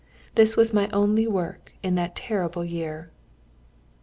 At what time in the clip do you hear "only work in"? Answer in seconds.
0.91-1.93